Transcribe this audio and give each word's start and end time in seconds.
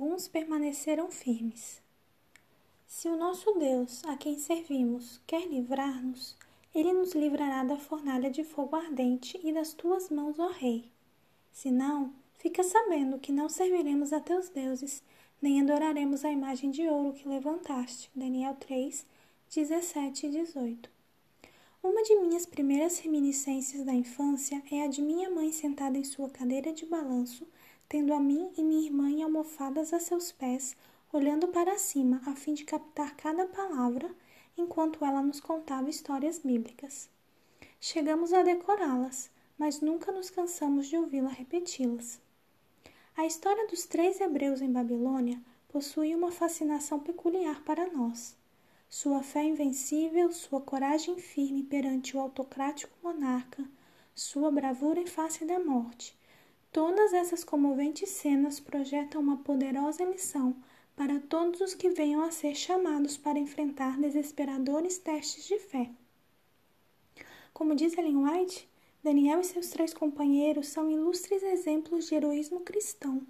alguns 0.00 0.26
permaneceram 0.26 1.10
firmes. 1.10 1.82
Se 2.86 3.06
o 3.06 3.18
nosso 3.18 3.52
Deus, 3.58 4.02
a 4.06 4.16
quem 4.16 4.38
servimos, 4.38 5.20
quer 5.26 5.46
livrar-nos, 5.46 6.34
ele 6.74 6.90
nos 6.90 7.12
livrará 7.12 7.62
da 7.64 7.76
fornalha 7.76 8.30
de 8.30 8.42
fogo 8.42 8.76
ardente 8.76 9.38
e 9.44 9.52
das 9.52 9.74
tuas 9.74 10.08
mãos, 10.08 10.38
ó 10.38 10.48
Rei. 10.48 10.90
Se 11.52 11.70
não, 11.70 12.14
fica 12.38 12.62
sabendo 12.62 13.18
que 13.18 13.30
não 13.30 13.46
serviremos 13.46 14.10
a 14.14 14.20
teus 14.20 14.48
deuses, 14.48 15.02
nem 15.40 15.60
adoraremos 15.60 16.24
a 16.24 16.32
imagem 16.32 16.70
de 16.70 16.88
ouro 16.88 17.12
que 17.12 17.28
levantaste. 17.28 18.10
Daniel 18.16 18.54
3, 18.54 19.04
17 19.54 20.28
e 20.28 20.30
18. 20.30 20.90
Uma 21.82 22.02
de 22.02 22.16
minhas 22.20 22.46
primeiras 22.46 22.98
reminiscências 23.00 23.84
da 23.84 23.92
infância 23.92 24.62
é 24.72 24.82
a 24.82 24.86
de 24.86 25.02
minha 25.02 25.28
mãe 25.28 25.52
sentada 25.52 25.98
em 25.98 26.04
sua 26.04 26.30
cadeira 26.30 26.72
de 26.72 26.86
balanço, 26.86 27.46
tendo 27.90 28.14
a 28.14 28.20
mim 28.20 28.50
e 28.56 28.62
minha 28.62 28.86
irmã 28.86 29.10
em 29.10 29.22
almofadas 29.22 29.92
a 29.92 29.98
seus 29.98 30.32
pés, 30.32 30.74
olhando 31.12 31.48
para 31.48 31.76
cima 31.76 32.22
a 32.24 32.34
fim 32.34 32.54
de 32.54 32.64
captar 32.64 33.14
cada 33.16 33.44
palavra, 33.44 34.08
enquanto 34.56 35.04
ela 35.04 35.20
nos 35.20 35.40
contava 35.40 35.90
histórias 35.90 36.38
bíblicas. 36.38 37.10
Chegamos 37.78 38.32
a 38.32 38.42
decorá-las, 38.42 39.30
mas 39.58 39.82
nunca 39.82 40.10
nos 40.10 40.30
cansamos 40.30 40.86
de 40.86 40.96
ouvi-la 40.96 41.30
repeti-las. 41.30 42.18
A 43.16 43.26
história 43.26 43.66
dos 43.66 43.84
três 43.84 44.20
hebreus 44.20 44.62
em 44.62 44.72
Babilônia 44.72 45.38
possui 45.68 46.14
uma 46.14 46.30
fascinação 46.30 47.00
peculiar 47.00 47.62
para 47.64 47.92
nós 47.92 48.38
sua 48.92 49.22
fé 49.22 49.44
invencível, 49.44 50.32
sua 50.32 50.60
coragem 50.60 51.16
firme 51.16 51.62
perante 51.62 52.16
o 52.16 52.20
autocrático 52.20 52.92
monarca, 53.00 53.64
sua 54.12 54.50
bravura 54.50 54.98
em 54.98 55.06
face 55.06 55.44
da 55.44 55.60
morte. 55.60 56.18
Todas 56.72 57.12
essas 57.12 57.42
comoventes 57.42 58.10
cenas 58.10 58.60
projetam 58.60 59.20
uma 59.20 59.38
poderosa 59.38 60.04
lição 60.04 60.54
para 60.94 61.18
todos 61.18 61.60
os 61.60 61.74
que 61.74 61.90
venham 61.90 62.22
a 62.22 62.30
ser 62.30 62.54
chamados 62.54 63.16
para 63.16 63.40
enfrentar 63.40 63.98
desesperadores 63.98 64.96
testes 64.96 65.46
de 65.46 65.58
fé. 65.58 65.90
Como 67.52 67.74
diz 67.74 67.98
Ellen 67.98 68.18
White, 68.18 68.68
Daniel 69.02 69.40
e 69.40 69.44
seus 69.44 69.68
três 69.70 69.92
companheiros 69.92 70.68
são 70.68 70.88
ilustres 70.88 71.42
exemplos 71.42 72.06
de 72.06 72.14
heroísmo 72.14 72.60
cristão. 72.60 73.26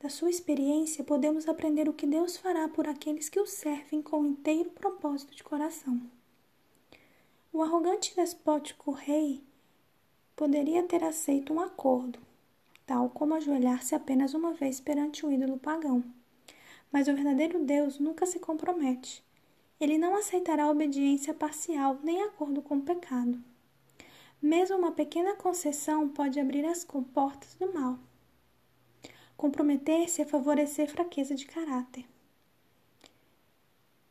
Da 0.00 0.08
sua 0.08 0.30
experiência, 0.30 1.04
podemos 1.04 1.48
aprender 1.48 1.90
o 1.90 1.92
que 1.92 2.06
Deus 2.06 2.38
fará 2.38 2.66
por 2.68 2.88
aqueles 2.88 3.28
que 3.28 3.38
o 3.38 3.46
servem 3.46 4.00
com 4.00 4.22
o 4.22 4.26
inteiro 4.26 4.70
propósito 4.70 5.34
de 5.34 5.44
coração. 5.44 6.00
O 7.52 7.62
arrogante 7.62 8.12
e 8.12 8.16
despótico 8.16 8.92
rei 8.92 9.44
poderia 10.34 10.82
ter 10.84 11.04
aceito 11.04 11.52
um 11.52 11.60
acordo, 11.60 12.18
tal 12.92 13.08
como 13.08 13.32
ajoelhar-se 13.32 13.94
apenas 13.94 14.34
uma 14.34 14.52
vez 14.52 14.78
perante 14.78 15.24
o 15.24 15.32
ídolo 15.32 15.58
pagão. 15.58 16.04
Mas 16.92 17.08
o 17.08 17.14
verdadeiro 17.14 17.64
Deus 17.64 17.98
nunca 17.98 18.26
se 18.26 18.38
compromete. 18.38 19.24
Ele 19.80 19.96
não 19.96 20.14
aceitará 20.14 20.70
obediência 20.70 21.32
parcial 21.32 21.98
nem 22.02 22.22
acordo 22.22 22.60
com 22.60 22.76
o 22.76 22.82
pecado. 22.82 23.42
Mesmo 24.42 24.76
uma 24.76 24.92
pequena 24.92 25.34
concessão 25.36 26.06
pode 26.06 26.38
abrir 26.38 26.66
as 26.66 26.84
portas 27.14 27.54
do 27.54 27.72
mal 27.72 27.98
comprometer-se 29.38 30.20
a 30.20 30.26
favorecer 30.26 30.88
fraqueza 30.88 31.34
de 31.34 31.46
caráter. 31.46 32.04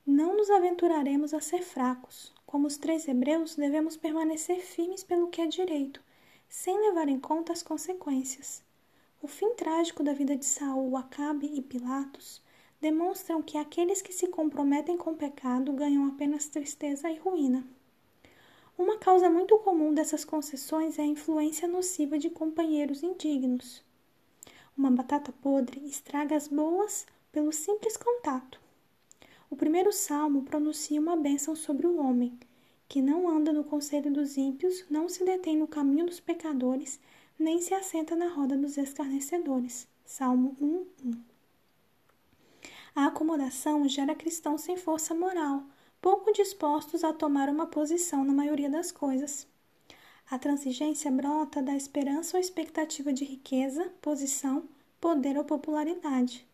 Não 0.05 0.35
nos 0.35 0.49
aventuraremos 0.49 1.35
a 1.35 1.39
ser 1.39 1.61
fracos. 1.61 2.33
Como 2.47 2.67
os 2.67 2.77
três 2.77 3.07
hebreus, 3.07 3.55
devemos 3.55 3.95
permanecer 3.95 4.59
firmes 4.59 5.03
pelo 5.03 5.29
que 5.29 5.39
é 5.39 5.45
direito, 5.45 6.03
sem 6.49 6.77
levar 6.81 7.07
em 7.07 7.17
conta 7.17 7.53
as 7.53 7.63
consequências. 7.63 8.61
O 9.23 9.27
fim 9.27 9.53
trágico 9.53 10.01
da 10.01 10.13
vida 10.13 10.35
de 10.35 10.43
Saul, 10.43 10.97
Acabe 10.97 11.45
e 11.45 11.61
Pilatos 11.61 12.41
demonstram 12.81 13.39
que 13.43 13.55
aqueles 13.55 14.01
que 14.01 14.11
se 14.11 14.25
comprometem 14.25 14.97
com 14.97 15.11
o 15.11 15.15
pecado 15.15 15.71
ganham 15.73 16.07
apenas 16.07 16.47
tristeza 16.47 17.07
e 17.07 17.19
ruína. 17.19 17.63
Uma 18.75 18.97
causa 18.97 19.29
muito 19.29 19.59
comum 19.59 19.93
dessas 19.93 20.25
concessões 20.25 20.97
é 20.97 21.03
a 21.03 21.05
influência 21.05 21.67
nociva 21.67 22.17
de 22.17 22.31
companheiros 22.31 23.03
indignos. 23.03 23.83
Uma 24.75 24.89
batata 24.89 25.31
podre 25.31 25.85
estraga 25.85 26.35
as 26.35 26.47
boas 26.47 27.05
pelo 27.31 27.51
simples 27.51 27.95
contato. 27.95 28.59
O 29.51 29.55
primeiro 29.55 29.93
salmo 29.93 30.41
pronuncia 30.41 30.99
uma 30.99 31.15
bênção 31.15 31.55
sobre 31.55 31.85
o 31.85 31.99
homem, 31.99 32.39
que 32.89 33.03
não 33.03 33.29
anda 33.29 33.53
no 33.53 33.63
conselho 33.63 34.11
dos 34.11 34.35
ímpios, 34.35 34.83
não 34.89 35.07
se 35.07 35.23
detém 35.23 35.55
no 35.55 35.67
caminho 35.67 36.07
dos 36.07 36.19
pecadores, 36.19 36.99
nem 37.41 37.59
se 37.59 37.73
assenta 37.73 38.15
na 38.15 38.27
roda 38.27 38.55
dos 38.55 38.77
escarnecedores. 38.77 39.87
Salmo 40.05 40.55
1:1. 40.61 41.19
A 42.95 43.07
acomodação 43.07 43.87
gera 43.89 44.13
cristãos 44.13 44.61
sem 44.61 44.77
força 44.77 45.15
moral, 45.15 45.63
pouco 45.99 46.31
dispostos 46.31 47.03
a 47.03 47.11
tomar 47.11 47.49
uma 47.49 47.65
posição 47.65 48.23
na 48.23 48.31
maioria 48.31 48.69
das 48.69 48.91
coisas. 48.91 49.47
A 50.29 50.37
transigência 50.37 51.09
brota 51.09 51.63
da 51.63 51.75
esperança 51.75 52.37
ou 52.37 52.41
expectativa 52.41 53.11
de 53.11 53.25
riqueza, 53.25 53.91
posição, 54.01 54.69
poder 54.99 55.35
ou 55.37 55.43
popularidade. 55.43 56.45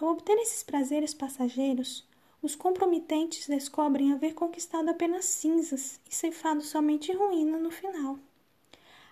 Ao 0.00 0.08
obter 0.08 0.36
esses 0.38 0.64
prazeres 0.64 1.14
passageiros, 1.14 2.04
os 2.42 2.56
comprometentes 2.56 3.46
descobrem 3.46 4.12
haver 4.12 4.34
conquistado 4.34 4.88
apenas 4.88 5.26
cinzas 5.26 6.00
e 6.10 6.14
ceifado 6.14 6.62
somente 6.62 7.12
ruína 7.12 7.58
no 7.58 7.70
final. 7.70 8.18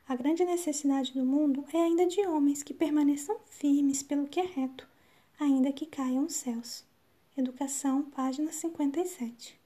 A 0.09 0.17
grande 0.17 0.43
necessidade 0.43 1.13
do 1.13 1.23
mundo 1.23 1.67
é 1.71 1.77
ainda 1.77 2.07
de 2.07 2.27
homens 2.27 2.63
que 2.63 2.73
permaneçam 2.73 3.37
firmes 3.45 4.03
pelo 4.03 4.27
que 4.27 4.41
é 4.41 4.43
reto, 4.47 4.89
ainda 5.39 5.71
que 5.71 5.85
caiam 5.85 6.25
os 6.25 6.35
céus. 6.35 6.83
Educação, 7.37 8.05
página 8.05 8.51
57. 8.51 9.61